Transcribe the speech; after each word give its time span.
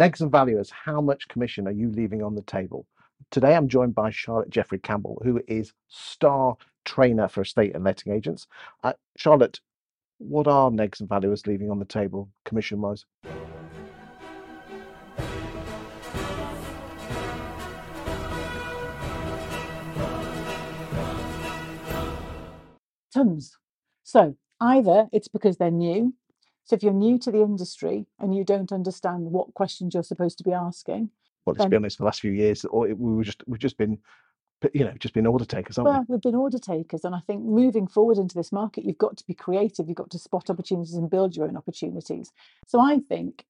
Negs 0.00 0.22
and 0.22 0.32
valuers, 0.32 0.70
how 0.70 1.02
much 1.02 1.28
commission 1.28 1.68
are 1.68 1.72
you 1.72 1.90
leaving 1.90 2.22
on 2.22 2.34
the 2.34 2.40
table? 2.40 2.86
Today 3.30 3.54
I'm 3.54 3.68
joined 3.68 3.94
by 3.94 4.08
Charlotte 4.08 4.48
Jeffrey 4.48 4.78
Campbell, 4.78 5.20
who 5.22 5.42
is 5.46 5.74
star 5.88 6.56
trainer 6.86 7.28
for 7.28 7.42
estate 7.42 7.74
and 7.74 7.84
letting 7.84 8.10
agents. 8.10 8.46
Uh, 8.82 8.94
Charlotte, 9.18 9.60
what 10.16 10.46
are 10.46 10.70
negs 10.70 11.00
and 11.00 11.10
valuers 11.10 11.46
leaving 11.46 11.70
on 11.70 11.78
the 11.78 11.84
table 11.84 12.30
commission 12.46 12.80
wise? 12.80 13.04
Tons. 23.12 23.58
So 24.04 24.36
either 24.58 25.08
it's 25.12 25.28
because 25.28 25.58
they're 25.58 25.70
new. 25.70 26.14
So 26.64 26.76
if 26.76 26.82
you're 26.82 26.92
new 26.92 27.18
to 27.18 27.30
the 27.30 27.42
industry 27.42 28.06
and 28.18 28.34
you 28.34 28.44
don't 28.44 28.72
understand 28.72 29.30
what 29.32 29.54
questions 29.54 29.94
you're 29.94 30.02
supposed 30.02 30.38
to 30.38 30.44
be 30.44 30.52
asking, 30.52 31.10
Well, 31.44 31.54
let's 31.54 31.66
be 31.66 31.70
then 31.70 31.82
honest, 31.82 31.98
the 31.98 32.04
last 32.04 32.20
few 32.20 32.32
years, 32.32 32.64
or 32.64 32.86
we 32.86 33.14
were 33.14 33.24
just 33.24 33.42
we've 33.46 33.60
just 33.60 33.76
been, 33.76 33.98
you 34.72 34.84
know, 34.84 34.94
just 34.98 35.14
been 35.14 35.26
order 35.26 35.44
takers, 35.44 35.76
haven't 35.76 35.92
we? 35.92 35.96
well, 35.96 36.06
we've 36.08 36.20
been 36.20 36.34
order 36.34 36.58
takers. 36.58 37.04
And 37.04 37.14
I 37.14 37.20
think 37.26 37.42
moving 37.44 37.86
forward 37.86 38.18
into 38.18 38.36
this 38.36 38.52
market, 38.52 38.84
you've 38.84 38.98
got 38.98 39.16
to 39.16 39.26
be 39.26 39.34
creative, 39.34 39.88
you've 39.88 39.96
got 39.96 40.10
to 40.10 40.18
spot 40.18 40.50
opportunities 40.50 40.94
and 40.94 41.10
build 41.10 41.36
your 41.36 41.46
own 41.46 41.56
opportunities. 41.56 42.30
So 42.66 42.80
I 42.80 42.98
think 42.98 43.44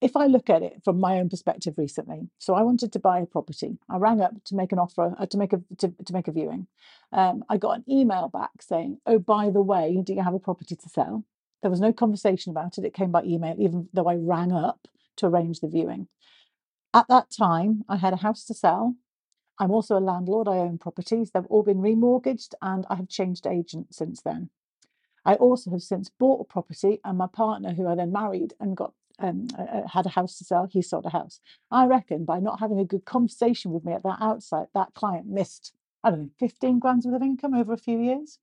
if 0.00 0.16
I 0.16 0.26
look 0.26 0.50
at 0.50 0.62
it 0.62 0.82
from 0.84 1.00
my 1.00 1.18
own 1.18 1.28
perspective 1.28 1.74
recently, 1.78 2.28
so 2.38 2.54
I 2.54 2.62
wanted 2.62 2.92
to 2.92 2.98
buy 2.98 3.20
a 3.20 3.26
property. 3.26 3.78
I 3.88 3.96
rang 3.96 4.20
up 4.20 4.32
to 4.44 4.54
make 4.54 4.72
an 4.72 4.78
offer, 4.78 5.14
uh, 5.18 5.26
to 5.26 5.38
make 5.38 5.52
a 5.52 5.60
to, 5.78 5.94
to 6.04 6.12
make 6.12 6.28
a 6.28 6.32
viewing. 6.32 6.66
Um, 7.12 7.44
I 7.48 7.56
got 7.56 7.78
an 7.78 7.84
email 7.88 8.28
back 8.28 8.60
saying, 8.60 8.98
"Oh, 9.06 9.18
by 9.18 9.50
the 9.50 9.62
way, 9.62 10.02
do 10.02 10.14
you 10.14 10.22
have 10.22 10.34
a 10.34 10.38
property 10.38 10.76
to 10.76 10.88
sell?" 10.88 11.24
There 11.64 11.70
was 11.70 11.80
no 11.80 11.94
conversation 11.94 12.50
about 12.50 12.76
it. 12.76 12.84
It 12.84 12.92
came 12.92 13.10
by 13.10 13.22
email, 13.22 13.56
even 13.58 13.88
though 13.94 14.06
I 14.06 14.16
rang 14.16 14.52
up 14.52 14.86
to 15.16 15.26
arrange 15.26 15.60
the 15.60 15.68
viewing. 15.68 16.08
At 16.92 17.08
that 17.08 17.30
time, 17.30 17.84
I 17.88 17.96
had 17.96 18.12
a 18.12 18.16
house 18.16 18.44
to 18.44 18.54
sell. 18.54 18.96
I'm 19.58 19.70
also 19.70 19.96
a 19.96 19.98
landlord. 19.98 20.46
I 20.46 20.58
own 20.58 20.76
properties. 20.76 21.30
They've 21.30 21.46
all 21.46 21.62
been 21.62 21.78
remortgaged, 21.80 22.52
and 22.60 22.84
I 22.90 22.96
have 22.96 23.08
changed 23.08 23.46
agent 23.46 23.94
since 23.94 24.20
then. 24.20 24.50
I 25.24 25.36
also 25.36 25.70
have 25.70 25.80
since 25.80 26.10
bought 26.10 26.42
a 26.42 26.44
property, 26.44 27.00
and 27.02 27.16
my 27.16 27.28
partner, 27.28 27.72
who 27.72 27.88
I 27.88 27.94
then 27.94 28.12
married 28.12 28.52
and 28.60 28.76
got 28.76 28.92
um, 29.18 29.48
uh, 29.58 29.88
had 29.88 30.04
a 30.04 30.10
house 30.10 30.36
to 30.36 30.44
sell, 30.44 30.66
he 30.70 30.82
sold 30.82 31.06
a 31.06 31.10
house. 31.10 31.40
I 31.70 31.86
reckon 31.86 32.26
by 32.26 32.40
not 32.40 32.60
having 32.60 32.78
a 32.78 32.84
good 32.84 33.06
conversation 33.06 33.70
with 33.70 33.86
me 33.86 33.94
at 33.94 34.02
that 34.02 34.18
outset, 34.20 34.68
that 34.74 34.92
client 34.92 35.28
missed 35.28 35.72
I 36.02 36.10
don't 36.10 36.20
know 36.20 36.30
15 36.38 36.78
grand's 36.78 37.06
worth 37.06 37.16
of 37.16 37.22
income 37.22 37.54
over 37.54 37.72
a 37.72 37.78
few 37.78 37.98
years. 37.98 38.38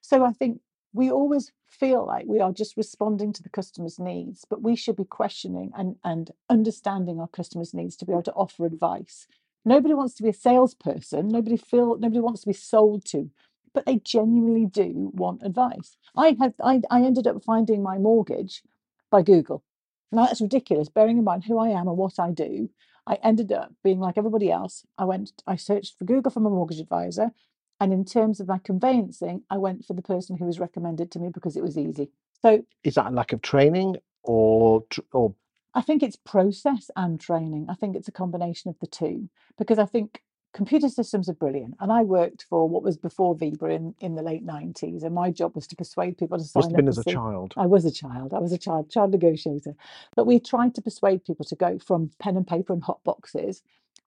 So 0.00 0.24
I 0.24 0.32
think 0.32 0.60
we 0.96 1.10
always 1.10 1.52
feel 1.68 2.06
like 2.06 2.24
we 2.26 2.40
are 2.40 2.52
just 2.52 2.76
responding 2.76 3.32
to 3.34 3.42
the 3.42 3.50
customer's 3.50 3.98
needs, 3.98 4.46
but 4.48 4.62
we 4.62 4.74
should 4.74 4.96
be 4.96 5.04
questioning 5.04 5.70
and, 5.76 5.96
and 6.02 6.30
understanding 6.48 7.20
our 7.20 7.28
customers' 7.28 7.74
needs 7.74 7.96
to 7.96 8.06
be 8.06 8.12
able 8.12 8.22
to 8.22 8.32
offer 8.32 8.64
advice. 8.64 9.28
Nobody 9.64 9.92
wants 9.92 10.14
to 10.14 10.22
be 10.22 10.30
a 10.30 10.32
salesperson. 10.32 11.28
Nobody 11.28 11.56
feel 11.58 11.98
nobody 11.98 12.20
wants 12.20 12.40
to 12.42 12.46
be 12.46 12.54
sold 12.54 13.04
to, 13.06 13.30
but 13.74 13.84
they 13.84 13.96
genuinely 13.96 14.64
do 14.64 15.10
want 15.14 15.42
advice. 15.42 15.98
I 16.16 16.36
had 16.40 16.54
I, 16.62 16.80
I 16.90 17.02
ended 17.02 17.26
up 17.26 17.44
finding 17.44 17.82
my 17.82 17.98
mortgage 17.98 18.62
by 19.10 19.22
Google. 19.22 19.62
Now 20.10 20.26
that's 20.26 20.40
ridiculous, 20.40 20.88
bearing 20.88 21.18
in 21.18 21.24
mind 21.24 21.44
who 21.44 21.58
I 21.58 21.68
am 21.68 21.88
and 21.88 21.98
what 21.98 22.18
I 22.18 22.30
do. 22.30 22.70
I 23.06 23.18
ended 23.22 23.52
up 23.52 23.72
being 23.84 24.00
like 24.00 24.16
everybody 24.16 24.50
else. 24.50 24.84
I 24.96 25.04
went, 25.04 25.32
I 25.46 25.56
searched 25.56 25.98
for 25.98 26.04
Google 26.04 26.30
for 26.30 26.40
my 26.40 26.50
mortgage 26.50 26.80
advisor. 26.80 27.32
And 27.80 27.92
in 27.92 28.04
terms 28.04 28.40
of 28.40 28.48
my 28.48 28.58
conveyancing, 28.58 29.42
I 29.50 29.58
went 29.58 29.84
for 29.84 29.92
the 29.94 30.02
person 30.02 30.36
who 30.36 30.46
was 30.46 30.58
recommended 30.58 31.10
to 31.12 31.18
me 31.18 31.28
because 31.28 31.56
it 31.56 31.62
was 31.62 31.76
easy. 31.76 32.10
So 32.42 32.64
Is 32.84 32.94
that 32.94 33.06
a 33.06 33.10
lack 33.10 33.32
of 33.32 33.42
training 33.42 33.96
or 34.22 34.84
or 35.12 35.34
I 35.74 35.82
think 35.82 36.02
it's 36.02 36.16
process 36.16 36.90
and 36.96 37.20
training. 37.20 37.66
I 37.68 37.74
think 37.74 37.96
it's 37.96 38.08
a 38.08 38.12
combination 38.12 38.70
of 38.70 38.78
the 38.80 38.86
two 38.86 39.28
because 39.58 39.78
I 39.78 39.84
think 39.84 40.22
computer 40.54 40.88
systems 40.88 41.28
are 41.28 41.34
brilliant. 41.34 41.74
And 41.80 41.92
I 41.92 42.02
worked 42.02 42.46
for 42.48 42.66
what 42.66 42.82
was 42.82 42.96
before 42.96 43.34
Viva 43.34 43.66
in, 43.66 43.94
in 44.00 44.14
the 44.14 44.22
late 44.22 44.44
90s. 44.44 45.04
And 45.04 45.14
my 45.14 45.30
job 45.30 45.54
was 45.54 45.66
to 45.66 45.76
persuade 45.76 46.16
people 46.16 46.38
to 46.38 46.44
sign 46.44 46.70
have 46.70 46.72
up 46.72 46.76
been 46.76 46.88
as 46.88 46.96
a 46.96 47.02
see. 47.02 47.12
child? 47.12 47.52
I 47.58 47.66
was 47.66 47.84
a 47.84 47.90
child. 47.90 48.32
I 48.32 48.38
was 48.38 48.52
a 48.52 48.58
child, 48.58 48.90
child 48.90 49.10
negotiator. 49.10 49.74
But 50.14 50.26
we 50.26 50.40
tried 50.40 50.74
to 50.76 50.82
persuade 50.82 51.26
people 51.26 51.44
to 51.44 51.56
go 51.56 51.78
from 51.78 52.10
pen 52.18 52.38
and 52.38 52.46
paper 52.46 52.72
and 52.72 52.82
hot 52.82 53.04
boxes 53.04 53.62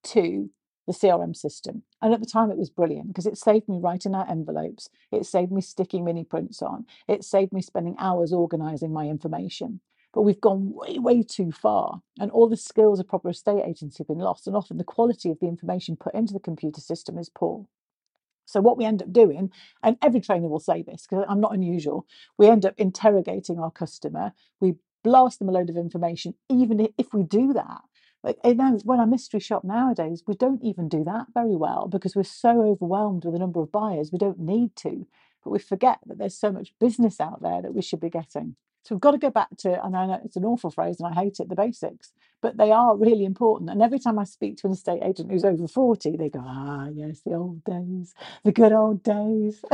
to 0.05 0.49
the 0.89 1.07
CRM 1.07 1.35
system. 1.35 1.83
And 2.01 2.16
at 2.16 2.19
the 2.19 2.25
time, 2.25 2.50
it 2.50 2.57
was 2.57 2.72
brilliant 2.72 3.09
because 3.09 3.27
it 3.27 3.38
saved 3.38 3.69
me 3.69 3.77
writing 3.79 4.16
out 4.16 4.27
envelopes. 4.27 4.89
It 5.11 5.23
saved 5.27 5.51
me 5.51 5.61
sticking 5.61 6.03
mini 6.03 6.23
prints 6.23 6.63
on. 6.63 6.88
It 7.07 7.23
saved 7.23 7.53
me 7.53 7.61
spending 7.61 7.95
hours 8.00 8.33
organizing 8.33 8.91
my 8.91 9.05
information. 9.05 9.81
But 10.16 10.23
we've 10.23 10.41
gone 10.41 10.73
way, 10.73 10.97
way 10.97 11.22
too 11.22 11.51
far. 11.51 12.01
And 12.19 12.31
all 12.31 12.50
the 12.50 12.57
skills 12.57 13.00
of 13.00 13.07
proper 13.07 13.29
estate 13.29 13.61
agency 13.63 14.00
have 14.00 14.07
been 14.07 14.17
lost. 14.17 14.47
And 14.47 14.55
often 14.55 14.77
the 14.77 14.83
quality 14.83 15.29
of 15.29 15.39
the 15.39 15.47
information 15.47 15.95
put 15.95 16.16
into 16.16 16.33
the 16.33 16.39
computer 16.39 16.81
system 16.81 17.19
is 17.19 17.29
poor. 17.29 17.67
So 18.45 18.59
what 18.59 18.75
we 18.75 18.83
end 18.85 19.03
up 19.03 19.13
doing, 19.13 19.51
and 19.83 19.95
every 20.01 20.21
trainer 20.21 20.47
will 20.47 20.59
say 20.59 20.81
this 20.81 21.06
because 21.06 21.23
I'm 21.29 21.39
not 21.39 21.53
unusual, 21.53 22.07
we 22.35 22.47
end 22.47 22.66
up 22.66 22.73
interrogating 22.79 23.59
our 23.59 23.69
customer. 23.69 24.33
We 24.59 24.77
blast 25.03 25.38
them 25.38 25.50
a 25.50 25.51
load 25.51 25.69
of 25.69 25.77
information, 25.77 26.33
even 26.50 26.89
if 26.97 27.13
we 27.13 27.21
do 27.21 27.53
that. 27.53 27.81
Like 28.24 28.38
you 28.44 28.53
know, 28.56 28.78
when 28.84 29.00
I 29.00 29.06
mystery 29.06 29.40
shop 29.40 29.63
nowadays, 29.63 30.24
we 30.28 30.35
don't 30.35 30.63
even 30.63 30.90
do 30.90 31.03
that 31.06 31.28
very 31.34 31.56
well 31.56 31.88
because 31.88 32.16
we're 32.16 32.24
so 32.24 32.62
overwhelmed 32.62 33.24
with 33.24 33.34
the 33.34 33.40
number 33.40 33.62
of 33.62 33.72
buyers. 33.72 34.12
We 34.12 34.18
don't 34.19 34.40
need 34.40 34.75
to, 34.78 35.07
but 35.44 35.52
we 35.52 35.59
forget 35.59 36.00
that 36.06 36.18
there's 36.18 36.38
so 36.38 36.52
much 36.52 36.74
business 36.80 37.19
out 37.19 37.41
there 37.41 37.62
that 37.62 37.74
we 37.74 37.81
should 37.81 38.02
be 38.02 38.09
getting. 38.09 38.56
So 38.84 38.96
we've 38.96 39.02
got 39.02 39.12
to 39.12 39.18
go 39.18 39.30
back 39.30 39.50
to, 39.59 39.84
and 39.85 39.96
I 39.96 40.06
know 40.06 40.22
it's 40.24 40.38
an 40.38 40.46
awful 40.46 40.72
phrase 40.72 41.00
and 41.00 41.13
I 41.13 41.22
hate 41.22 41.40
it, 41.40 41.50
the 41.50 41.56
basics, 41.56 42.13
but 42.41 42.57
they 42.57 42.72
are 42.72 42.96
really 42.96 43.25
important. 43.25 43.69
And 43.69 43.81
every 43.81 44.00
time 44.00 44.18
I 44.18 44.24
speak 44.24 44.57
to 44.57 44.68
an 44.68 44.74
estate 44.74 45.01
agent 45.03 45.30
who's 45.30 45.44
over 45.44 45.68
40, 45.68 46.16
they 46.16 46.30
go, 46.30 46.41
ah, 46.44 46.88
yes, 46.94 47.19
the 47.25 47.34
old 47.34 47.63
days, 47.66 48.13
the 48.44 48.51
good 48.51 48.72
old 48.72 49.03
days. 49.03 49.63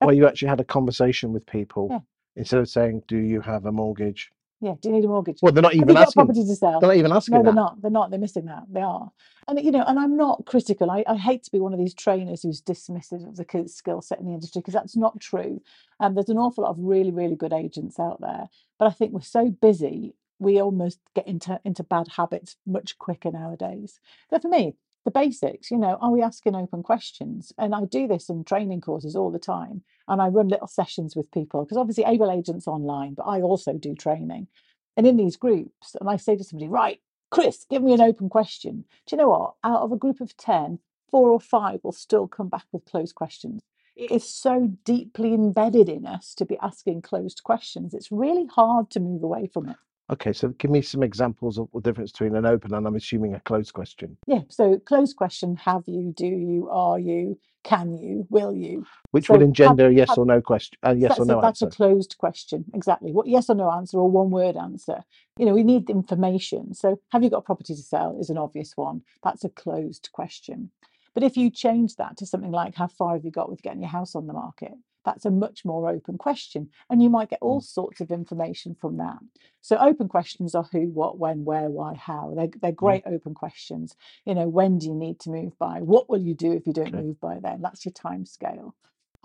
Well, 0.00 0.14
you 0.14 0.26
actually 0.26 0.48
had 0.48 0.60
a 0.60 0.64
conversation 0.64 1.32
with 1.32 1.46
people 1.46 1.88
Yeah. 1.90 2.00
instead 2.36 2.60
of 2.60 2.68
saying, 2.68 3.04
"Do 3.08 3.16
you 3.16 3.40
have 3.40 3.64
a 3.64 3.72
mortgage?" 3.72 4.30
Yeah, 4.64 4.74
do 4.80 4.88
you 4.88 4.94
need 4.94 5.04
a 5.04 5.08
mortgage? 5.08 5.38
Well, 5.42 5.52
they're 5.52 5.62
not 5.62 5.74
even 5.74 5.88
you 5.88 5.94
got 5.94 6.00
a 6.00 6.06
asking. 6.06 6.20
property 6.26 6.44
to 6.44 6.56
sell? 6.56 6.80
They're 6.80 6.88
not 6.88 6.96
even 6.96 7.12
asking 7.12 7.34
No, 7.34 7.42
they're 7.42 7.52
that. 7.52 7.54
not. 7.54 7.82
They're 7.82 7.90
not. 7.90 8.10
They're 8.10 8.18
missing 8.20 8.46
that. 8.46 8.64
They 8.70 8.80
are. 8.80 9.10
And 9.46 9.60
you 9.60 9.70
know, 9.70 9.84
and 9.86 9.98
I'm 9.98 10.16
not 10.16 10.46
critical. 10.46 10.90
I, 10.90 11.04
I 11.06 11.16
hate 11.16 11.42
to 11.44 11.52
be 11.52 11.60
one 11.60 11.72
of 11.72 11.78
these 11.78 11.94
trainers 11.94 12.42
who's 12.42 12.62
dismissive 12.62 13.26
of 13.28 13.36
the 13.36 13.68
skill 13.68 14.00
set 14.00 14.18
in 14.20 14.26
the 14.26 14.32
industry 14.32 14.60
because 14.60 14.74
that's 14.74 14.96
not 14.96 15.20
true. 15.20 15.60
And 16.00 16.16
there's 16.16 16.28
an 16.30 16.38
awful 16.38 16.64
lot 16.64 16.70
of 16.70 16.78
really, 16.78 17.10
really 17.10 17.36
good 17.36 17.52
agents 17.52 17.98
out 18.00 18.20
there. 18.20 18.48
But 18.78 18.86
I 18.86 18.90
think 18.90 19.12
we're 19.12 19.20
so 19.20 19.50
busy, 19.50 20.14
we 20.38 20.60
almost 20.60 20.98
get 21.14 21.26
into 21.26 21.60
into 21.64 21.82
bad 21.84 22.08
habits 22.16 22.56
much 22.66 22.98
quicker 22.98 23.30
nowadays. 23.30 24.00
But 24.30 24.42
for 24.42 24.48
me, 24.48 24.76
the 25.04 25.10
basics, 25.10 25.70
you 25.70 25.76
know, 25.76 25.98
are 26.00 26.10
we 26.10 26.22
asking 26.22 26.54
open 26.54 26.82
questions? 26.82 27.52
And 27.58 27.74
I 27.74 27.84
do 27.84 28.08
this 28.08 28.28
in 28.28 28.44
training 28.44 28.80
courses 28.80 29.14
all 29.14 29.30
the 29.30 29.38
time. 29.38 29.82
And 30.08 30.20
I 30.20 30.28
run 30.28 30.48
little 30.48 30.66
sessions 30.66 31.14
with 31.14 31.30
people 31.30 31.64
because 31.64 31.76
obviously 31.76 32.04
Able 32.04 32.30
Agents 32.30 32.66
online, 32.66 33.14
but 33.14 33.24
I 33.24 33.40
also 33.40 33.74
do 33.74 33.94
training. 33.94 34.48
And 34.96 35.06
in 35.06 35.16
these 35.16 35.36
groups, 35.36 35.94
and 36.00 36.08
I 36.08 36.16
say 36.16 36.36
to 36.36 36.44
somebody, 36.44 36.68
right, 36.68 37.00
Chris, 37.30 37.66
give 37.68 37.82
me 37.82 37.92
an 37.92 38.00
open 38.00 38.28
question. 38.28 38.84
Do 39.06 39.16
you 39.16 39.18
know 39.18 39.28
what? 39.28 39.54
Out 39.64 39.82
of 39.82 39.92
a 39.92 39.96
group 39.96 40.20
of 40.20 40.36
10, 40.36 40.78
four 41.10 41.30
or 41.30 41.40
five 41.40 41.80
will 41.82 41.92
still 41.92 42.26
come 42.26 42.48
back 42.48 42.64
with 42.72 42.84
closed 42.84 43.14
questions. 43.14 43.62
It 43.96 44.10
is 44.10 44.28
so 44.28 44.72
deeply 44.84 45.34
embedded 45.34 45.88
in 45.88 46.06
us 46.06 46.34
to 46.34 46.44
be 46.44 46.58
asking 46.58 47.02
closed 47.02 47.42
questions. 47.44 47.94
It's 47.94 48.10
really 48.10 48.46
hard 48.46 48.90
to 48.90 49.00
move 49.00 49.22
away 49.22 49.48
from 49.52 49.68
it. 49.68 49.76
Okay, 50.10 50.34
so 50.34 50.48
give 50.48 50.70
me 50.70 50.82
some 50.82 51.02
examples 51.02 51.58
of 51.58 51.68
the 51.72 51.80
difference 51.80 52.12
between 52.12 52.36
an 52.36 52.44
open 52.44 52.74
and 52.74 52.86
I'm 52.86 52.94
assuming 52.94 53.34
a 53.34 53.40
closed 53.40 53.72
question. 53.72 54.16
Yeah. 54.26 54.40
So, 54.50 54.78
closed 54.78 55.16
question 55.16 55.56
have 55.56 55.84
you, 55.86 56.12
do 56.14 56.26
you, 56.26 56.68
are 56.70 56.98
you, 56.98 57.38
can 57.62 57.96
you, 57.96 58.26
will 58.28 58.54
you? 58.54 58.84
Which 59.12 59.26
So 59.28 59.32
would 59.34 59.40
have- 59.40 59.48
engender 59.48 59.86
a 59.86 59.94
yes 59.94 60.10
have- 60.10 60.18
or 60.18 60.26
no 60.26 60.42
question, 60.42 60.78
a 60.82 60.94
yes 60.94 61.08
that's, 61.10 61.20
or 61.20 61.22
a, 61.22 61.26
no 61.26 61.40
that's 61.40 61.62
answer. 61.62 61.72
a 61.72 61.76
closed 61.76 62.16
question. 62.18 62.66
Exactly. 62.74 63.12
What 63.12 63.26
yes 63.28 63.48
or 63.48 63.54
no 63.54 63.70
answer 63.70 63.96
or 63.96 64.10
one 64.10 64.30
word 64.30 64.56
answer. 64.56 65.04
You 65.38 65.46
know, 65.46 65.54
we 65.54 65.62
need 65.64 65.88
information. 65.88 66.74
So, 66.74 67.00
have 67.12 67.22
you 67.24 67.30
got 67.30 67.38
a 67.38 67.42
property 67.42 67.74
to 67.74 67.82
sell 67.82 68.18
is 68.20 68.28
an 68.28 68.36
obvious 68.36 68.72
one. 68.76 69.02
That's 69.22 69.44
a 69.44 69.48
closed 69.48 70.10
question. 70.12 70.70
But 71.14 71.22
if 71.22 71.36
you 71.38 71.48
change 71.48 71.96
that 71.96 72.18
to 72.18 72.26
something 72.26 72.50
like, 72.50 72.74
how 72.74 72.88
far 72.88 73.14
have 73.14 73.24
you 73.24 73.30
got 73.30 73.48
with 73.48 73.62
getting 73.62 73.80
your 73.80 73.88
house 73.90 74.14
on 74.14 74.26
the 74.26 74.32
market? 74.34 74.72
That's 75.04 75.24
a 75.24 75.30
much 75.30 75.64
more 75.64 75.88
open 75.88 76.16
question. 76.18 76.70
And 76.88 77.02
you 77.02 77.10
might 77.10 77.30
get 77.30 77.40
all 77.42 77.60
sorts 77.60 78.00
of 78.00 78.10
information 78.10 78.74
from 78.80 78.96
that. 78.98 79.18
So, 79.60 79.76
open 79.76 80.08
questions 80.08 80.54
are 80.54 80.66
who, 80.72 80.88
what, 80.88 81.18
when, 81.18 81.44
where, 81.44 81.68
why, 81.70 81.94
how. 81.94 82.32
They're, 82.36 82.48
they're 82.60 82.72
great 82.72 83.02
open 83.06 83.34
questions. 83.34 83.94
You 84.24 84.34
know, 84.34 84.48
when 84.48 84.78
do 84.78 84.86
you 84.86 84.94
need 84.94 85.20
to 85.20 85.30
move 85.30 85.58
by? 85.58 85.80
What 85.80 86.08
will 86.08 86.20
you 86.20 86.34
do 86.34 86.52
if 86.52 86.66
you 86.66 86.72
don't 86.72 86.88
Okay. 86.94 87.02
move 87.02 87.20
by 87.20 87.38
then? 87.40 87.60
That's 87.62 87.84
your 87.84 87.92
time 87.92 88.26
scale. 88.26 88.74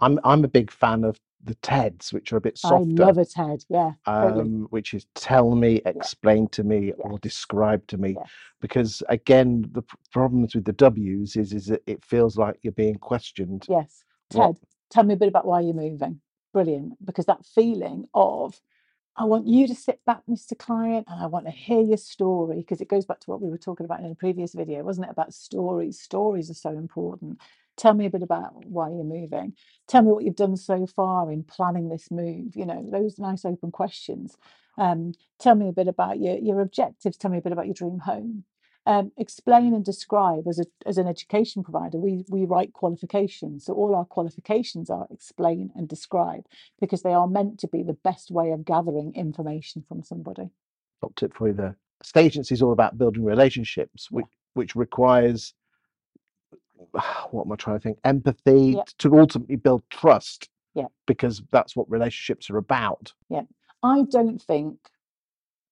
I'm 0.02 0.18
I'm 0.24 0.46
a 0.46 0.48
big 0.48 0.72
fan 0.72 1.04
of 1.04 1.20
the 1.44 1.56
TEDs, 1.56 2.14
which 2.14 2.32
are 2.32 2.38
a 2.38 2.42
bit 2.42 2.58
softer. 2.58 3.04
I 3.04 3.06
love 3.08 3.18
a 3.18 3.26
TED. 3.26 3.66
Yeah, 3.70 3.92
totally. 4.06 4.42
um, 4.42 4.68
which 4.70 4.94
is 4.94 5.06
tell 5.14 5.56
me, 5.56 5.82
explain 5.86 6.48
to 6.50 6.64
me, 6.64 6.94
or 7.00 7.20
describe 7.20 7.86
to 7.88 7.98
me. 7.98 8.16
Yes. 8.18 8.30
Because 8.62 9.04
again, 9.10 9.66
the 9.74 9.84
problems 10.14 10.56
with 10.56 10.64
the 10.66 10.72
W's 10.74 11.36
is 11.36 11.52
is 11.52 11.66
that 11.68 11.82
it 11.86 12.04
feels 12.04 12.38
like 12.38 12.60
you're 12.62 12.72
being 12.74 12.96
questioned. 12.96 13.66
Yes. 13.70 14.04
What- 14.32 14.56
Ted, 14.58 14.68
tell 14.92 15.04
me 15.04 15.14
a 15.16 15.18
bit 15.18 15.30
about 15.30 15.48
why 15.48 15.62
you're 15.62 15.74
moving. 15.74 16.22
Brilliant. 16.54 17.06
Because 17.06 17.26
that 17.28 17.46
feeling 17.46 18.08
of 18.14 18.60
I 19.16 19.26
want 19.26 19.48
you 19.48 19.68
to 19.68 19.76
sit 19.76 20.04
back, 20.06 20.22
Mr. 20.30 20.58
Client, 20.58 21.06
and 21.08 21.22
I 21.22 21.28
want 21.28 21.46
to 21.46 21.52
hear 21.52 21.82
your 21.82 21.98
story 21.98 22.58
because 22.58 22.82
it 22.82 22.90
goes 22.90 23.06
back 23.06 23.20
to 23.22 23.30
what 23.32 23.42
we 23.42 23.50
were 23.50 23.58
talking 23.60 23.86
about 23.86 24.00
in 24.00 24.12
a 24.12 24.16
previous 24.16 24.54
video, 24.54 24.84
wasn't 24.84 25.08
it? 25.08 25.12
About 25.12 25.34
stories. 25.34 26.00
Stories 26.00 26.50
are 26.50 26.56
so 26.56 26.72
important. 26.72 27.40
Tell 27.78 27.94
me 27.94 28.08
a 28.08 28.10
bit 28.10 28.24
about 28.24 28.66
why 28.66 28.90
you're 28.90 29.04
moving. 29.04 29.54
Tell 29.88 30.02
me 30.02 30.12
what 30.12 30.24
you've 30.24 30.36
done 30.36 30.58
so 30.58 30.88
far 30.88 31.32
in 31.32 31.44
planning 31.44 31.90
this 31.90 32.10
move. 32.10 32.56
You 32.56 32.66
know, 32.66 32.88
those 32.92 33.20
nice 33.20 33.46
open 33.46 33.72
questions. 33.72 34.36
Um, 34.80 35.14
tell 35.40 35.56
me 35.56 35.70
a 35.70 35.74
bit 35.74 35.88
about 35.88 36.20
your, 36.20 36.38
your 36.40 36.62
objectives. 36.62 37.18
Tell 37.18 37.30
me 37.30 37.38
a 37.38 37.42
bit 37.42 37.52
about 37.52 37.68
your 37.68 37.76
dream 37.76 38.00
home. 38.00 38.46
Um, 38.90 39.12
explain 39.18 39.76
and 39.76 39.86
describe 39.86 40.48
as 40.48 40.58
a 40.60 40.66
as 40.84 40.98
an 40.98 41.08
education 41.08 41.64
provider. 41.64 42.00
We 42.00 42.26
we 42.28 42.46
write 42.46 42.74
qualifications, 42.74 43.66
so 43.66 43.74
all 43.74 43.94
our 43.94 44.06
qualifications 44.06 44.90
are 44.90 45.06
explain 45.12 45.70
and 45.76 45.88
describe 45.88 46.46
because 46.82 47.04
they 47.04 47.14
are 47.14 47.28
meant 47.28 47.60
to 47.60 47.68
be 47.68 47.84
the 47.84 47.94
best 47.94 48.32
way 48.32 48.50
of 48.50 48.66
gathering 48.66 49.14
information 49.14 49.84
from 49.88 50.02
somebody. 50.02 50.50
Top 51.02 51.14
tip 51.16 51.36
for 51.36 51.50
you 51.50 51.54
there. 51.54 51.78
State 52.02 52.26
agency 52.26 52.56
is 52.56 52.64
all 52.64 52.72
about 52.72 52.98
building 52.98 53.24
relationships, 53.24 54.08
Yeah. 54.10 54.16
which 54.18 54.26
which 54.56 54.76
requires 54.76 55.54
what 57.32 57.46
am 57.46 57.52
I 57.52 57.56
trying 57.58 57.78
to 57.78 57.84
think? 57.84 58.00
Empathy 58.04 58.74
Yeah. 58.78 58.84
to 59.00 59.20
ultimately 59.20 59.58
build 59.58 59.84
trust. 59.92 60.50
Yeah. 60.74 60.88
Because 61.06 61.44
that's 61.52 61.76
what 61.76 61.88
relationships 61.92 62.50
are 62.50 62.58
about. 62.58 63.14
Yeah. 63.30 63.44
I 63.84 64.02
don't 64.04 64.42
think 64.42 64.78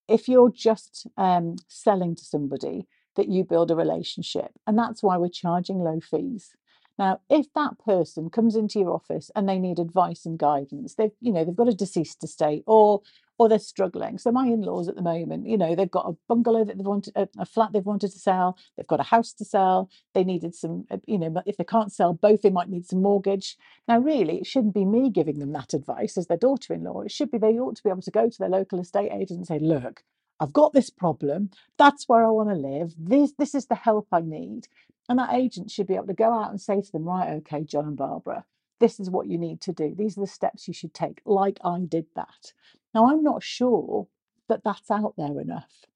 if 0.08 0.28
you're 0.28 0.52
just 0.52 1.08
um, 1.16 1.56
selling 1.66 2.14
to 2.14 2.24
somebody 2.24 2.86
that 3.18 3.28
you 3.28 3.44
build 3.44 3.70
a 3.70 3.76
relationship, 3.76 4.52
and 4.66 4.78
that's 4.78 5.02
why 5.02 5.18
we're 5.18 5.28
charging 5.28 5.80
low 5.80 6.00
fees. 6.00 6.56
Now, 6.98 7.20
if 7.28 7.52
that 7.54 7.78
person 7.78 8.30
comes 8.30 8.56
into 8.56 8.80
your 8.80 8.92
office 8.92 9.30
and 9.36 9.48
they 9.48 9.58
need 9.58 9.78
advice 9.78 10.24
and 10.24 10.38
guidance, 10.38 10.94
they've 10.94 11.12
you 11.20 11.32
know 11.32 11.44
they've 11.44 11.54
got 11.54 11.68
a 11.68 11.74
deceased 11.74 12.24
estate 12.24 12.64
or 12.66 13.02
or 13.38 13.48
they're 13.48 13.58
struggling. 13.58 14.18
So 14.18 14.32
my 14.32 14.46
in-laws 14.46 14.88
at 14.88 14.96
the 14.96 15.02
moment, 15.02 15.46
you 15.46 15.56
know, 15.56 15.76
they've 15.76 15.90
got 15.90 16.08
a 16.08 16.16
bungalow 16.28 16.64
that 16.64 16.76
they've 16.76 16.84
wanted, 16.84 17.12
a, 17.16 17.28
a 17.38 17.46
flat 17.46 17.72
they've 17.72 17.86
wanted 17.86 18.10
to 18.10 18.18
sell. 18.18 18.58
They've 18.76 18.86
got 18.86 19.00
a 19.00 19.04
house 19.04 19.32
to 19.34 19.44
sell. 19.44 19.88
They 20.12 20.24
needed 20.24 20.56
some, 20.56 20.86
uh, 20.90 20.98
you 21.06 21.18
know, 21.18 21.40
if 21.46 21.56
they 21.56 21.64
can't 21.64 21.92
sell 21.92 22.12
both, 22.12 22.42
they 22.42 22.50
might 22.50 22.68
need 22.68 22.86
some 22.86 23.00
mortgage. 23.00 23.56
Now, 23.86 24.00
really, 24.00 24.38
it 24.38 24.46
shouldn't 24.46 24.74
be 24.74 24.84
me 24.84 25.08
giving 25.08 25.38
them 25.38 25.52
that 25.52 25.72
advice 25.72 26.18
as 26.18 26.26
their 26.26 26.36
daughter-in-law. 26.36 27.02
It 27.02 27.12
should 27.12 27.30
be 27.30 27.38
they 27.38 27.58
ought 27.58 27.76
to 27.76 27.82
be 27.82 27.90
able 27.90 28.02
to 28.02 28.10
go 28.10 28.28
to 28.28 28.38
their 28.38 28.48
local 28.48 28.80
estate 28.80 29.12
agent 29.12 29.38
and 29.38 29.46
say, 29.46 29.60
look, 29.60 30.02
I've 30.40 30.52
got 30.52 30.72
this 30.72 30.90
problem. 30.90 31.50
That's 31.78 32.08
where 32.08 32.24
I 32.24 32.30
want 32.30 32.50
to 32.50 32.54
live. 32.54 32.94
This 32.98 33.32
this 33.38 33.54
is 33.54 33.66
the 33.66 33.74
help 33.74 34.08
I 34.12 34.20
need. 34.20 34.68
And 35.08 35.18
that 35.18 35.32
agent 35.34 35.70
should 35.70 35.86
be 35.86 35.94
able 35.94 36.06
to 36.08 36.14
go 36.14 36.32
out 36.32 36.50
and 36.50 36.60
say 36.60 36.80
to 36.82 36.92
them, 36.92 37.04
right, 37.04 37.30
okay, 37.38 37.64
John 37.64 37.86
and 37.86 37.96
Barbara, 37.96 38.44
this 38.78 39.00
is 39.00 39.10
what 39.10 39.26
you 39.26 39.38
need 39.38 39.60
to 39.62 39.72
do. 39.72 39.94
These 39.96 40.18
are 40.18 40.20
the 40.20 40.26
steps 40.26 40.68
you 40.68 40.74
should 40.74 40.92
take, 40.94 41.22
like 41.24 41.58
I 41.64 41.78
did 41.80 42.06
that. 42.14 42.52
Now, 42.94 43.10
I'm 43.10 43.22
not 43.22 43.42
sure 43.42 44.08
that 44.48 44.64
that's 44.64 44.90
out 44.90 45.14
there 45.16 45.40
enough, 45.40 45.86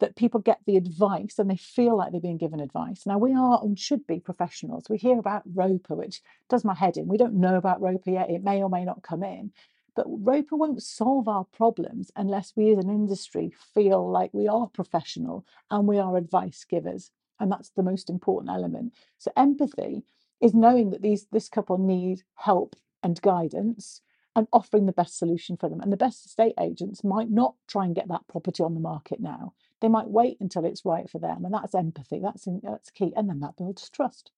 that 0.00 0.16
people 0.16 0.40
get 0.40 0.60
the 0.66 0.76
advice 0.76 1.38
and 1.38 1.50
they 1.50 1.56
feel 1.56 1.96
like 1.96 2.12
they're 2.12 2.20
being 2.20 2.38
given 2.38 2.60
advice. 2.60 3.04
Now, 3.06 3.18
we 3.18 3.34
are 3.34 3.60
and 3.62 3.78
should 3.78 4.06
be 4.06 4.18
professionals. 4.18 4.86
We 4.88 4.98
hear 4.98 5.18
about 5.18 5.42
ROPA, 5.54 5.94
which 5.94 6.22
does 6.48 6.64
my 6.64 6.74
head 6.74 6.96
in. 6.96 7.06
We 7.06 7.18
don't 7.18 7.34
know 7.34 7.56
about 7.56 7.80
ROPA 7.80 8.10
yet. 8.10 8.30
It 8.30 8.42
may 8.42 8.62
or 8.62 8.70
may 8.70 8.84
not 8.84 9.02
come 9.02 9.22
in. 9.22 9.52
But 9.94 10.06
ROPA 10.08 10.56
won't 10.56 10.82
solve 10.82 11.28
our 11.28 11.44
problems 11.44 12.10
unless 12.16 12.52
we 12.56 12.72
as 12.72 12.78
an 12.78 12.90
industry 12.90 13.52
feel 13.74 14.10
like 14.10 14.34
we 14.34 14.48
are 14.48 14.66
professional 14.68 15.46
and 15.70 15.86
we 15.86 15.98
are 15.98 16.16
advice 16.16 16.64
givers. 16.64 17.10
And 17.38 17.50
that's 17.50 17.70
the 17.70 17.82
most 17.82 18.10
important 18.10 18.50
element. 18.50 18.94
So 19.18 19.30
empathy 19.36 20.04
is 20.40 20.54
knowing 20.54 20.90
that 20.90 21.02
these 21.02 21.26
this 21.32 21.48
couple 21.48 21.78
need 21.78 22.22
help 22.34 22.76
and 23.02 23.20
guidance 23.22 24.00
and 24.36 24.48
offering 24.52 24.86
the 24.86 24.92
best 24.92 25.16
solution 25.18 25.56
for 25.56 25.68
them. 25.68 25.80
And 25.80 25.92
the 25.92 25.96
best 25.96 26.26
estate 26.26 26.54
agents 26.60 27.04
might 27.04 27.30
not 27.30 27.54
try 27.68 27.84
and 27.84 27.94
get 27.94 28.08
that 28.08 28.26
property 28.28 28.62
on 28.62 28.74
the 28.74 28.80
market 28.80 29.20
now. 29.20 29.52
They 29.80 29.88
might 29.88 30.08
wait 30.08 30.38
until 30.40 30.64
it's 30.64 30.84
right 30.84 31.08
for 31.08 31.18
them. 31.20 31.44
And 31.44 31.54
that's 31.54 31.74
empathy. 31.74 32.18
That's 32.20 32.46
in, 32.46 32.60
that's 32.62 32.90
key. 32.90 33.12
And 33.16 33.28
then 33.28 33.40
that 33.40 33.56
builds 33.56 33.88
trust. 33.90 34.32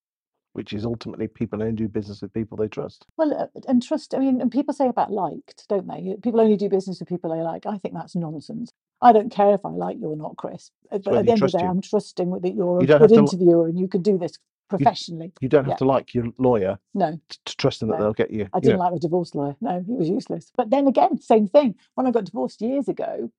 Which 0.56 0.72
is 0.72 0.86
ultimately 0.86 1.28
people 1.28 1.60
only 1.62 1.74
do 1.74 1.86
business 1.86 2.22
with 2.22 2.32
people 2.32 2.56
they 2.56 2.66
trust. 2.66 3.04
Well, 3.18 3.32
uh, 3.38 3.60
and 3.68 3.82
trust. 3.82 4.14
I 4.14 4.18
mean, 4.18 4.40
and 4.40 4.50
people 4.50 4.72
say 4.72 4.88
about 4.88 5.12
liked, 5.12 5.68
don't 5.68 5.86
they? 5.86 6.16
People 6.22 6.40
only 6.40 6.56
do 6.56 6.70
business 6.70 6.98
with 6.98 7.10
people 7.10 7.30
they 7.30 7.42
like. 7.42 7.66
I 7.66 7.76
think 7.76 7.92
that's 7.92 8.16
nonsense. 8.16 8.72
I 9.02 9.12
don't 9.12 9.30
care 9.30 9.52
if 9.52 9.66
I 9.66 9.68
like 9.68 9.98
you 10.00 10.06
or 10.08 10.16
not, 10.16 10.36
Chris. 10.38 10.70
But 10.90 11.04
whether 11.04 11.18
at 11.18 11.26
the 11.26 11.32
end 11.32 11.42
of 11.42 11.52
the 11.52 11.58
day, 11.58 11.64
you. 11.64 11.70
I'm 11.70 11.82
trusting 11.82 12.30
that 12.40 12.54
you're 12.54 12.80
You 12.80 12.84
a 12.84 12.86
good 12.86 13.00
have 13.00 13.08
to 13.08 13.14
li- 13.14 13.18
interviewer 13.20 13.66
and 13.68 13.78
you 13.78 13.86
can 13.86 14.00
do 14.00 14.16
this 14.16 14.38
professionally. 14.70 15.30
You 15.42 15.50
don't 15.50 15.64
have 15.64 15.72
Yeah. 15.72 15.76
to 15.76 15.84
like 15.84 16.14
your 16.14 16.24
lawyer 16.38 16.78
No, 16.94 17.20
to 17.44 17.56
trust 17.56 17.80
them 17.80 17.90
that 17.90 17.98
No. 17.98 18.04
they'll 18.04 18.12
get 18.14 18.30
you. 18.30 18.48
I 18.54 18.60
didn't 18.60 18.78
know, 18.78 18.84
like 18.84 18.92
my 18.92 18.98
divorce 18.98 19.34
lawyer. 19.34 19.56
No, 19.60 19.84
he 19.86 19.92
was 19.92 20.08
useless. 20.08 20.50
But 20.56 20.70
then 20.70 20.86
again, 20.88 21.18
same 21.20 21.46
thing. 21.48 21.74
When 21.96 22.06
I 22.06 22.10
got 22.10 22.24
divorced 22.24 22.62
years 22.62 22.88
ago, 22.88 23.30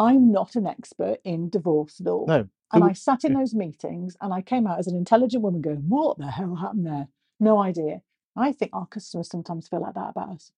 I'm 0.00 0.32
not 0.32 0.56
an 0.56 0.66
expert 0.66 1.18
in 1.24 1.50
divorce 1.50 2.00
law. 2.00 2.24
no, 2.26 2.48
And 2.72 2.82
I 2.84 2.92
sat 2.94 3.22
in 3.24 3.34
those 3.34 3.54
meetings 3.54 4.16
and 4.20 4.32
I 4.32 4.40
came 4.40 4.66
out 4.66 4.78
as 4.78 4.86
an 4.86 4.96
intelligent 4.96 5.42
woman 5.42 5.60
going, 5.60 5.84
What 5.88 6.18
the 6.18 6.30
hell 6.30 6.56
happened 6.56 6.86
there? 6.86 7.08
No 7.38 7.58
idea. 7.58 8.00
I 8.36 8.52
think 8.52 8.70
our 8.74 8.86
customers 8.86 9.28
sometimes 9.28 9.68
feel 9.68 9.80
like 9.82 9.94
that 9.94 10.10
about 10.10 10.30
us, 10.30 10.52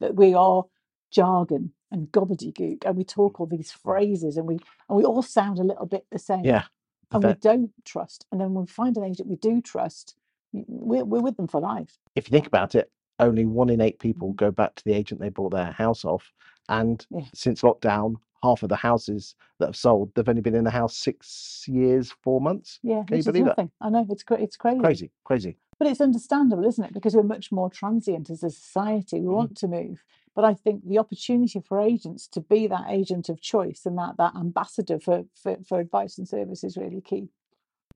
that 0.00 0.14
we 0.14 0.34
are 0.34 0.64
jargon 1.10 1.72
and 1.90 2.10
gobbledygook 2.10 2.84
and 2.86 2.96
we 2.96 3.04
talk 3.04 3.38
all 3.38 3.46
these 3.46 3.70
phrases 3.70 4.36
and 4.38 4.46
we 4.46 4.54
and 4.88 4.96
we 4.96 5.04
all 5.04 5.20
sound 5.22 5.58
a 5.58 5.64
little 5.64 5.86
bit 5.86 6.06
the 6.10 6.18
same. 6.18 6.44
yeah. 6.44 6.64
And 7.10 7.22
we 7.24 7.34
don't 7.34 7.70
trust. 7.84 8.24
And 8.32 8.40
then 8.40 8.54
when 8.54 8.64
we 8.64 8.70
find 8.70 8.96
an 8.96 9.04
agent 9.04 9.28
we 9.28 9.36
do 9.36 9.60
trust, 9.60 10.14
we're, 10.54 11.04
we're 11.04 11.20
with 11.20 11.36
them 11.36 11.48
for 11.48 11.60
life. 11.60 11.98
if 12.14 12.26
you 12.28 12.32
think 12.32 12.46
about 12.46 12.74
it, 12.74 12.90
only 13.18 13.44
one 13.44 13.68
in 13.68 13.82
eight 13.82 13.98
people 13.98 14.32
Mhm. 14.32 14.36
go 14.36 14.50
back 14.50 14.74
to 14.76 14.84
the 14.84 14.94
agent 14.94 15.20
they 15.20 15.28
bought 15.28 15.52
their 15.52 15.72
house 15.72 16.04
off. 16.06 16.32
And 16.70 17.04
Yeah. 17.10 17.26
since 17.34 17.60
lockdown, 17.60 18.14
half 18.42 18.62
of 18.62 18.68
the 18.68 18.76
houses 18.76 19.34
that 19.58 19.66
have 19.66 19.76
sold, 19.76 20.12
they've 20.14 20.28
only 20.28 20.42
been 20.42 20.54
in 20.54 20.64
the 20.64 20.70
house 20.70 20.96
six 20.96 21.64
years, 21.68 22.12
four 22.22 22.40
months. 22.40 22.78
Yeah, 22.82 23.04
Can 23.06 23.16
you 23.18 23.24
believe 23.24 23.44
that? 23.44 23.68
I 23.80 23.90
know 23.90 24.06
it's 24.10 24.24
it's 24.30 24.56
crazy. 24.56 24.80
Crazy, 24.80 25.10
crazy. 25.24 25.56
But 25.78 25.88
it's 25.88 26.00
understandable, 26.00 26.64
isn't 26.66 26.84
it? 26.84 26.92
Because 26.92 27.14
we're 27.16 27.22
much 27.22 27.50
more 27.50 27.70
transient 27.70 28.30
as 28.30 28.42
a 28.42 28.50
society. 28.50 29.20
We 29.20 29.26
Mhm. 29.26 29.32
want 29.34 29.56
to 29.58 29.68
move. 29.68 30.04
But 30.34 30.44
I 30.44 30.54
think 30.54 30.86
the 30.86 30.98
opportunity 30.98 31.60
for 31.60 31.80
agents 31.80 32.26
to 32.28 32.40
be 32.40 32.66
that 32.68 32.86
agent 32.88 33.28
of 33.28 33.40
choice 33.40 33.84
and 33.84 33.98
that 33.98 34.16
that 34.18 34.34
ambassador 34.36 34.98
for, 34.98 35.24
for, 35.34 35.56
for 35.66 35.80
advice 35.80 36.18
and 36.18 36.28
service 36.28 36.64
is 36.64 36.76
really 36.76 37.00
key. 37.00 37.28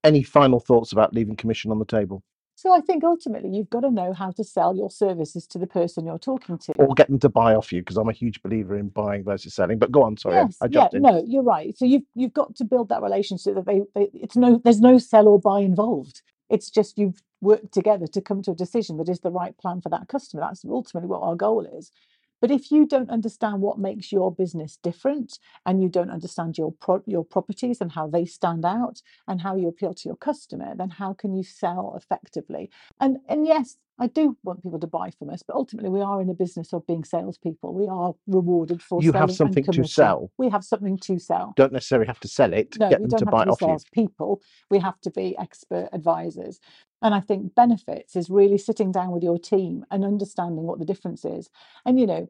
Any 0.04 0.22
final 0.22 0.60
thoughts 0.60 0.92
about 0.92 1.14
leaving 1.14 1.36
commission 1.36 1.70
on 1.70 1.78
the 1.78 1.84
table 1.84 2.22
So 2.58 2.72
I 2.72 2.80
think 2.80 3.04
ultimately 3.04 3.50
you've 3.50 3.68
got 3.68 3.80
to 3.80 3.90
know 3.90 4.14
how 4.14 4.30
to 4.32 4.42
sell 4.42 4.74
your 4.74 4.88
services 4.90 5.46
to 5.48 5.58
the 5.58 5.66
person 5.66 6.06
you're 6.06 6.18
talking 6.18 6.56
to. 6.56 6.72
or 6.78 6.94
get 6.94 7.08
them 7.08 7.18
to 7.18 7.28
buy 7.28 7.54
off 7.54 7.70
you? 7.70 7.82
Because 7.82 7.98
I'm 7.98 8.08
a 8.08 8.12
huge 8.12 8.42
believer 8.42 8.78
in 8.78 8.88
buying 8.88 9.24
versus 9.24 9.52
selling. 9.54 9.78
But 9.78 9.92
go 9.92 10.02
on, 10.02 10.16
sorry, 10.16 10.38
I- 10.38 10.42
yes, 10.44 10.56
I 10.62 10.68
yeah, 10.70 10.88
in. 10.94 11.02
no, 11.02 11.22
you're 11.26 11.42
right. 11.42 11.76
So 11.76 11.84
you've 11.84 12.04
you've 12.14 12.32
got 12.32 12.56
to 12.56 12.64
build 12.64 12.88
that 12.88 13.02
relationship 13.02 13.56
that 13.56 13.66
they, 13.66 13.82
they 13.94 14.08
it's 14.14 14.36
no 14.36 14.58
there's 14.64 14.80
no 14.80 14.96
sell 14.96 15.28
or 15.28 15.38
buy 15.38 15.60
involved. 15.60 16.22
It's 16.48 16.70
just 16.70 16.96
you've 16.96 17.22
worked 17.42 17.72
together 17.74 18.06
to 18.06 18.20
come 18.22 18.40
to 18.42 18.52
a 18.52 18.54
decision 18.54 18.96
that 18.96 19.10
is 19.10 19.20
the 19.20 19.30
right 19.30 19.56
plan 19.58 19.82
for 19.82 19.90
that 19.90 20.08
customer. 20.08 20.40
That's 20.42 20.64
ultimately 20.64 21.08
what 21.08 21.20
our 21.22 21.36
goal 21.36 21.66
is. 21.78 21.92
But 22.40 22.50
if 22.50 22.70
you 22.70 22.86
don't 22.86 23.10
understand 23.10 23.60
what 23.60 23.78
makes 23.78 24.12
your 24.12 24.32
business 24.32 24.78
different 24.82 25.38
and 25.64 25.82
you 25.82 25.88
don't 25.88 26.10
understand 26.10 26.58
your 26.58 26.72
pro- 26.72 27.02
your 27.06 27.24
properties 27.24 27.80
and 27.80 27.92
how 27.92 28.08
they 28.08 28.24
stand 28.24 28.64
out 28.64 29.02
and 29.26 29.40
how 29.40 29.56
you 29.56 29.68
appeal 29.68 29.94
to 29.94 30.08
your 30.08 30.16
customer, 30.16 30.74
then 30.76 30.90
how 30.90 31.14
can 31.14 31.34
you 31.34 31.42
sell 31.42 31.94
effectively? 31.96 32.70
And 33.00 33.18
and 33.28 33.46
yes, 33.46 33.76
I 33.98 34.08
do 34.08 34.36
want 34.44 34.62
people 34.62 34.78
to 34.78 34.86
buy 34.86 35.10
from 35.18 35.30
us, 35.30 35.42
but 35.42 35.56
ultimately 35.56 35.88
we 35.88 36.02
are 36.02 36.20
in 36.20 36.28
a 36.28 36.34
business 36.34 36.74
of 36.74 36.86
being 36.86 37.04
salespeople. 37.04 37.72
We 37.72 37.88
are 37.88 38.14
rewarded 38.26 38.82
for 38.82 39.02
You 39.02 39.12
have 39.12 39.32
something 39.32 39.64
to 39.64 39.84
sell. 39.84 40.30
We 40.36 40.50
have 40.50 40.64
something 40.64 40.98
to 40.98 41.18
sell. 41.18 41.54
Don't 41.56 41.72
necessarily 41.72 42.06
have 42.06 42.20
to 42.20 42.28
sell 42.28 42.52
it. 42.52 42.76
No, 42.78 42.90
get 42.90 43.00
we 43.00 43.08
them 43.08 43.10
don't 43.10 43.18
to 43.20 43.24
have 43.24 43.32
buy 43.32 43.44
to 43.44 43.50
be 43.52 43.56
salespeople. 43.56 44.42
We 44.70 44.80
have 44.80 45.00
to 45.00 45.10
be 45.10 45.36
expert 45.38 45.88
advisors. 45.94 46.60
And 47.06 47.14
I 47.14 47.20
think 47.20 47.54
benefits 47.54 48.16
is 48.16 48.28
really 48.28 48.58
sitting 48.58 48.90
down 48.90 49.12
with 49.12 49.22
your 49.22 49.38
team 49.38 49.86
and 49.92 50.04
understanding 50.04 50.64
what 50.64 50.80
the 50.80 50.84
difference 50.84 51.24
is. 51.24 51.48
And, 51.84 52.00
you 52.00 52.04
know, 52.04 52.28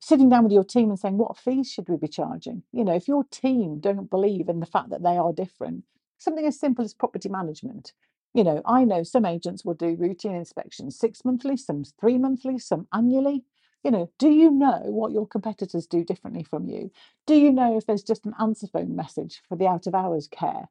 sitting 0.00 0.30
down 0.30 0.44
with 0.44 0.52
your 0.52 0.64
team 0.64 0.88
and 0.88 0.98
saying, 0.98 1.18
what 1.18 1.36
fees 1.36 1.70
should 1.70 1.90
we 1.90 1.98
be 1.98 2.08
charging? 2.08 2.62
You 2.72 2.84
know, 2.84 2.94
if 2.94 3.06
your 3.06 3.24
team 3.24 3.80
don't 3.80 4.08
believe 4.08 4.48
in 4.48 4.60
the 4.60 4.66
fact 4.66 4.88
that 4.88 5.02
they 5.02 5.18
are 5.18 5.34
different, 5.34 5.84
something 6.16 6.46
as 6.46 6.58
simple 6.58 6.86
as 6.86 6.94
property 6.94 7.28
management. 7.28 7.92
You 8.32 8.44
know, 8.44 8.62
I 8.64 8.84
know 8.84 9.02
some 9.02 9.26
agents 9.26 9.62
will 9.62 9.74
do 9.74 9.94
routine 9.94 10.34
inspections 10.34 10.98
six 10.98 11.22
monthly, 11.22 11.58
some 11.58 11.84
three 11.84 12.16
monthly, 12.16 12.58
some 12.58 12.88
annually. 12.94 13.44
You 13.82 13.90
know, 13.90 14.10
do 14.18 14.30
you 14.30 14.50
know 14.50 14.80
what 14.84 15.12
your 15.12 15.26
competitors 15.26 15.86
do 15.86 16.02
differently 16.02 16.44
from 16.44 16.66
you? 16.66 16.90
Do 17.26 17.34
you 17.34 17.52
know 17.52 17.76
if 17.76 17.84
there's 17.84 18.02
just 18.02 18.24
an 18.24 18.32
answer 18.40 18.68
phone 18.68 18.96
message 18.96 19.42
for 19.50 19.58
the 19.58 19.66
out 19.66 19.86
of 19.86 19.94
hours 19.94 20.28
care? 20.28 20.70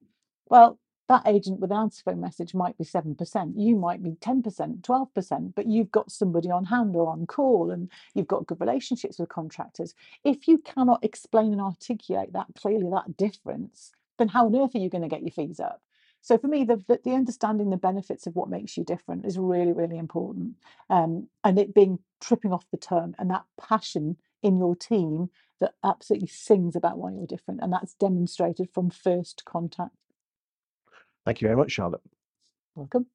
Well, 0.50 0.80
that 1.10 1.28
agent 1.28 1.60
with 1.60 1.72
an 1.72 1.78
answer 1.78 2.02
phone 2.04 2.22
message 2.22 2.54
might 2.54 2.78
be 2.78 2.84
7%, 2.84 3.54
you 3.56 3.76
might 3.76 4.02
be 4.02 4.12
10%, 4.12 4.82
12%, 4.82 5.56
but 5.56 5.68
you've 5.68 5.92
got 5.92 6.12
somebody 6.12 6.50
on 6.50 6.66
hand 6.66 6.96
or 6.96 7.10
on 7.10 7.26
call 7.28 7.72
and 7.72 7.90
you've 8.14 8.28
got 8.28 8.48
good 8.48 8.62
relationships 8.62 9.20
with 9.20 9.30
contractors. 9.30 9.94
If 10.24 10.48
you 10.48 10.60
cannot 10.60 11.04
explain 11.04 11.52
and 11.52 11.62
articulate 11.62 12.34
that 12.34 12.48
clearly, 12.56 12.90
that 12.92 13.18
difference, 13.18 13.92
then 14.18 14.30
how 14.30 14.46
on 14.46 14.56
earth 14.56 14.76
are 14.76 14.80
you 14.80 14.90
going 14.90 15.02
to 15.02 15.10
get 15.10 15.22
your 15.22 15.32
fees 15.32 15.60
up? 15.60 15.82
So 16.22 16.38
for 16.38 16.48
me, 16.48 16.64
the, 16.64 16.82
the, 16.88 17.02
the 17.04 17.12
understanding 17.12 17.70
the 17.70 17.76
benefits 17.76 18.26
of 18.26 18.36
what 18.36 18.50
makes 18.50 18.78
you 18.78 18.86
different 18.86 19.26
is 19.26 19.38
really, 19.38 19.74
really 19.74 19.98
important. 19.98 20.54
Um, 20.90 21.28
and 21.44 21.60
it 21.60 21.74
being 21.74 22.00
tripping 22.22 22.54
off 22.54 22.66
the 22.72 22.78
tongue 22.78 23.14
and 23.20 23.30
that 23.30 23.44
passion 23.62 24.16
in 24.42 24.58
your 24.58 24.74
team 24.74 25.30
that 25.60 25.74
absolutely 25.84 26.30
sings 26.30 26.78
about 26.78 26.98
why 26.98 27.12
you're 27.12 27.28
different. 27.28 27.60
And 27.62 27.74
that's 27.74 27.94
demonstrated 27.96 28.70
from 28.74 28.90
first 28.90 29.44
contact. 29.44 29.92
Thank 31.26 31.42
you 31.42 31.48
very 31.48 31.58
much, 31.58 31.72
Charlotte. 31.72 32.02
Welcome. 32.76 33.06